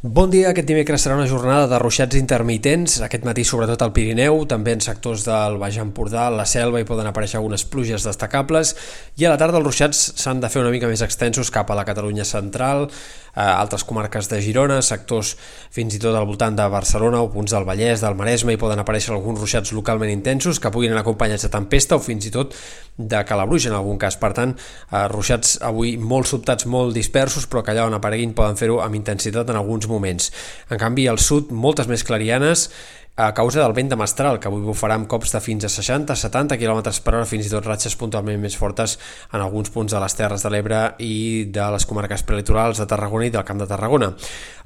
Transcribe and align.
Bon 0.00 0.30
dia, 0.32 0.48
aquest 0.48 0.64
dimecres 0.64 1.02
serà 1.04 1.12
una 1.12 1.26
jornada 1.28 1.66
de 1.68 1.78
ruixats 1.82 2.16
intermitents, 2.16 2.94
aquest 3.04 3.26
matí 3.28 3.42
sobretot 3.44 3.82
al 3.84 3.90
Pirineu, 3.92 4.46
també 4.48 4.72
en 4.72 4.80
sectors 4.80 5.26
del 5.26 5.58
Baix 5.60 5.76
Empordà, 5.82 6.22
la 6.32 6.46
Selva 6.48 6.80
hi 6.80 6.86
poden 6.88 7.10
aparèixer 7.10 7.36
algunes 7.36 7.66
pluges 7.68 8.06
destacables 8.08 8.72
i 9.20 9.28
a 9.28 9.34
la 9.34 9.36
tarda 9.36 9.60
els 9.60 9.68
ruixats 9.68 10.00
s'han 10.16 10.40
de 10.40 10.48
fer 10.48 10.62
una 10.62 10.72
mica 10.72 10.88
més 10.88 11.04
extensos 11.04 11.52
cap 11.52 11.68
a 11.68 11.76
la 11.76 11.84
Catalunya 11.84 12.24
central, 12.24 12.88
a 13.34 13.60
altres 13.60 13.84
comarques 13.84 14.28
de 14.30 14.40
Girona, 14.42 14.80
sectors 14.82 15.36
fins 15.70 15.94
i 15.96 16.00
tot 16.02 16.16
al 16.16 16.26
voltant 16.28 16.56
de 16.56 16.66
Barcelona 16.70 17.22
o 17.22 17.30
punts 17.32 17.54
del 17.54 17.66
Vallès, 17.68 18.02
del 18.02 18.16
Maresme, 18.18 18.54
hi 18.54 18.60
poden 18.60 18.82
aparèixer 18.82 19.14
alguns 19.14 19.40
ruixats 19.40 19.74
localment 19.76 20.12
intensos 20.12 20.60
que 20.60 20.72
puguin 20.74 20.94
anar 20.94 21.04
acompanyats 21.04 21.46
de 21.46 21.52
tempesta 21.52 21.96
o 21.98 22.04
fins 22.04 22.26
i 22.26 22.34
tot 22.34 22.56
de 22.96 23.24
calabruix 23.24 23.66
en 23.70 23.76
algun 23.76 23.98
cas. 23.98 24.18
Per 24.20 24.32
tant, 24.36 24.54
eh, 24.54 25.06
ruixats 25.12 25.58
avui 25.62 25.96
molt 25.96 26.28
sobtats, 26.28 26.66
molt 26.66 26.94
dispersos, 26.94 27.46
però 27.46 27.64
que 27.64 27.72
allà 27.72 27.86
on 27.86 27.96
apareguin 27.96 28.34
poden 28.34 28.56
fer-ho 28.56 28.80
amb 28.84 28.94
intensitat 28.98 29.50
en 29.50 29.56
alguns 29.56 29.88
moments. 29.88 30.32
En 30.70 30.78
canvi, 30.78 31.08
al 31.08 31.18
sud, 31.18 31.50
moltes 31.50 31.88
més 31.88 32.04
clarianes, 32.04 32.70
a 33.20 33.34
causa 33.34 33.60
del 33.60 33.74
vent 33.76 33.90
de 33.92 33.98
mestral, 34.00 34.38
que 34.40 34.48
avui 34.48 34.62
bufarà 34.64 34.96
amb 34.96 35.08
cops 35.10 35.34
de 35.34 35.40
fins 35.44 35.66
a 35.66 35.70
60-70 35.72 36.56
km 36.60 36.80
per 37.04 37.14
hora, 37.14 37.28
fins 37.28 37.48
i 37.48 37.52
tot 37.52 37.66
ratxes 37.68 37.96
puntualment 38.00 38.40
més 38.40 38.56
fortes 38.56 38.96
en 39.32 39.42
alguns 39.44 39.68
punts 39.74 39.92
de 39.92 40.00
les 40.00 40.16
Terres 40.16 40.44
de 40.46 40.52
l'Ebre 40.52 40.80
i 41.04 41.46
de 41.52 41.66
les 41.74 41.86
comarques 41.86 42.24
prelitorals 42.24 42.80
de 42.80 42.88
Tarragona 42.88 43.28
i 43.28 43.34
del 43.34 43.44
Camp 43.44 43.60
de 43.60 43.68
Tarragona. 43.68 44.14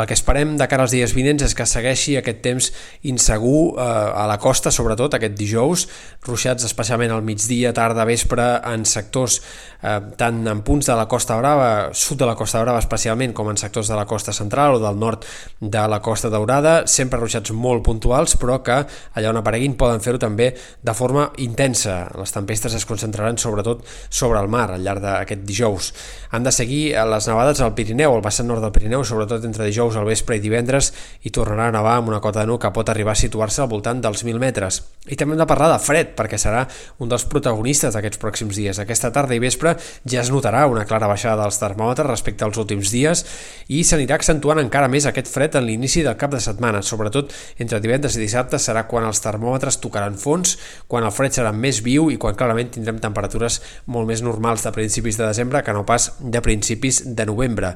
El 0.00 0.08
que 0.08 0.16
esperem 0.16 0.56
de 0.58 0.66
cara 0.70 0.86
als 0.86 0.94
dies 0.96 1.12
vinents 1.14 1.44
és 1.44 1.54
que 1.54 1.66
segueixi 1.68 2.16
aquest 2.16 2.40
temps 2.42 2.70
insegur 3.06 3.76
eh, 3.76 3.84
a 3.84 4.26
la 4.30 4.38
costa, 4.42 4.72
sobretot 4.74 5.14
aquest 5.18 5.36
dijous, 5.38 5.86
ruixats 6.26 6.64
especialment 6.66 7.12
al 7.14 7.22
migdia, 7.26 7.74
tarda, 7.76 8.06
vespre, 8.08 8.46
en 8.72 8.86
sectors 8.88 9.40
eh, 9.82 9.98
tant 10.16 10.40
en 10.48 10.62
punts 10.66 10.88
de 10.88 10.96
la 10.96 11.06
Costa 11.10 11.36
Brava, 11.38 11.90
sud 11.92 12.20
de 12.22 12.28
la 12.28 12.36
Costa 12.38 12.62
Brava 12.64 12.80
especialment, 12.80 13.34
com 13.36 13.50
en 13.52 13.60
sectors 13.60 13.90
de 13.92 13.98
la 13.98 14.06
costa 14.08 14.32
central 14.32 14.78
o 14.78 14.82
del 14.82 14.98
nord 14.98 15.26
de 15.60 15.86
la 15.88 16.00
Costa 16.00 16.30
Daurada, 16.32 16.80
sempre 16.88 17.20
ruixats 17.20 17.52
molt 17.52 17.84
puntuals, 17.86 18.36
però 18.40 18.60
que 18.64 18.80
allà 18.80 19.30
on 19.30 19.40
apareguin 19.40 19.76
poden 19.78 20.02
fer-ho 20.02 20.20
també 20.20 20.50
de 20.56 20.94
forma 20.96 21.28
intensa. 21.44 22.02
Les 22.18 22.32
tempestes 22.34 22.74
es 22.78 22.86
concentraran 22.88 23.38
sobretot 23.38 23.84
sobre 24.08 24.40
el 24.40 24.48
mar 24.48 24.70
al 24.72 24.84
llarg 24.84 25.04
d'aquest 25.04 25.44
dijous. 25.46 25.92
Han 26.30 26.46
de 26.46 26.52
seguir 26.54 26.94
les 27.10 27.28
nevades 27.28 27.60
al 27.60 27.74
Pirineu, 27.76 28.14
al 28.16 28.24
vessant 28.24 28.48
nord 28.48 28.64
del 28.64 28.72
Pirineu, 28.74 29.04
sobretot 29.04 29.44
entre 29.44 29.68
dijous 29.68 29.96
al 29.96 30.08
vespre 30.08 30.38
i 30.38 30.42
divendres, 30.42 30.92
i 31.26 31.32
tornarà 31.34 31.68
a 31.68 31.76
nevar 31.76 31.98
amb 31.98 32.10
una 32.12 32.20
cota 32.24 32.40
de 32.42 32.50
nu 32.50 32.58
que 32.58 32.72
pot 32.74 32.88
arribar 32.88 33.12
a 33.12 33.20
situar-se 33.20 33.62
al 33.62 33.70
voltant 33.70 34.00
dels 34.02 34.24
1.000 34.24 34.40
metres. 34.42 34.82
I 35.10 35.16
també 35.16 35.34
hem 35.34 35.40
de 35.40 35.48
parlar 35.48 35.70
de 35.72 35.80
fred, 35.82 36.14
perquè 36.16 36.38
serà 36.38 36.66
un 37.00 37.10
dels 37.10 37.24
protagonistes 37.28 37.94
d'aquests 37.94 38.20
pròxims 38.20 38.56
dies. 38.56 38.78
Aquesta 38.82 39.10
tarda 39.14 39.34
i 39.34 39.42
vespre 39.42 39.74
ja 40.04 40.20
es 40.22 40.30
notarà 40.32 40.66
una 40.70 40.84
clara 40.88 41.08
baixada 41.10 41.42
dels 41.42 41.58
termòmetres 41.60 42.08
respecte 42.08 42.44
als 42.44 42.58
últims 42.60 42.92
dies 42.92 43.24
i 43.72 43.82
s'anirà 43.86 44.18
accentuant 44.18 44.60
encara 44.62 44.90
més 44.92 45.08
aquest 45.08 45.30
fred 45.32 45.56
en 45.58 45.66
l'inici 45.66 46.04
del 46.06 46.18
cap 46.20 46.34
de 46.34 46.40
setmana, 46.42 46.82
sobretot 46.82 47.32
entre 47.58 47.80
divendres 47.82 48.16
i 48.16 48.19
dissabte 48.20 48.60
serà 48.60 48.84
quan 48.90 49.08
els 49.08 49.22
termòmetres 49.24 49.80
tocaran 49.82 50.18
fons, 50.20 50.56
quan 50.86 51.06
el 51.06 51.14
fred 51.14 51.34
serà 51.36 51.50
més 51.56 51.82
viu 51.84 52.10
i 52.12 52.20
quan 52.20 52.38
clarament 52.38 52.70
tindrem 52.76 53.00
temperatures 53.02 53.60
molt 53.86 54.08
més 54.08 54.22
normals 54.22 54.64
de 54.66 54.74
principis 54.76 55.18
de 55.18 55.26
desembre 55.26 55.64
que 55.64 55.74
no 55.76 55.86
pas 55.88 56.12
de 56.20 56.44
principis 56.44 57.02
de 57.04 57.26
novembre. 57.26 57.74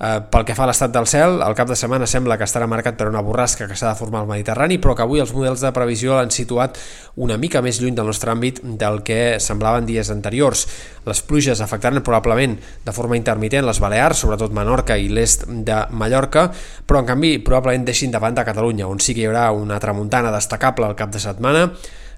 Eh, 0.00 0.20
pel 0.30 0.42
que 0.46 0.56
fa 0.58 0.64
a 0.64 0.68
l'estat 0.68 0.90
del 0.94 1.06
cel, 1.06 1.38
el 1.44 1.54
cap 1.54 1.68
de 1.70 1.76
setmana 1.78 2.06
sembla 2.10 2.36
que 2.38 2.46
estarà 2.48 2.66
marcat 2.70 2.96
per 2.98 3.06
una 3.06 3.22
borrasca 3.22 3.68
que 3.70 3.76
s'ha 3.78 3.92
de 3.92 3.98
formar 3.98 4.24
al 4.24 4.30
Mediterrani, 4.30 4.80
però 4.82 4.96
que 4.96 5.04
avui 5.06 5.22
els 5.22 5.34
models 5.36 5.62
de 5.62 5.70
previsió 5.76 6.16
l'han 6.18 6.32
situat 6.34 6.78
una 7.22 7.38
mica 7.38 7.62
més 7.62 7.78
lluny 7.80 7.94
del 7.94 8.10
nostre 8.10 8.32
àmbit 8.34 8.60
del 8.80 9.02
que 9.06 9.38
semblaven 9.40 9.86
dies 9.86 10.10
anteriors. 10.10 10.66
Les 11.06 11.22
pluges 11.22 11.62
afectaran 11.62 12.02
probablement 12.02 12.56
de 12.84 12.96
forma 12.96 13.18
intermitent 13.18 13.66
les 13.66 13.80
Balears, 13.80 14.24
sobretot 14.24 14.54
Menorca 14.54 14.98
i 14.98 15.08
l'est 15.08 15.46
de 15.46 15.84
Mallorca, 15.90 16.48
però 16.86 17.04
en 17.04 17.12
canvi 17.12 17.36
probablement 17.38 17.86
deixin 17.86 18.10
de 18.10 18.44
Catalunya, 18.44 18.88
on 18.88 18.98
sí 19.00 19.14
que 19.14 19.22
hi 19.22 19.26
haurà 19.28 19.50
una 19.52 19.78
tramuntana 19.80 20.32
destacable 20.34 20.86
al 20.86 20.96
cap 20.96 21.12
de 21.12 21.20
setmana, 21.22 21.70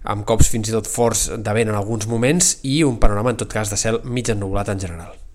amb 0.04 0.24
cops 0.24 0.48
fins 0.48 0.70
i 0.70 0.74
tot 0.74 0.88
forts 0.88 1.28
de 1.36 1.52
vent 1.52 1.68
en 1.68 1.76
alguns 1.76 2.06
moments 2.06 2.56
i 2.62 2.82
un 2.86 2.98
panorama 3.02 3.34
en 3.34 3.42
tot 3.42 3.52
cas 3.52 3.70
de 3.70 3.76
cel 3.76 4.00
mig 4.04 4.30
ennublat 4.30 4.68
en 4.72 4.80
general. 4.80 5.25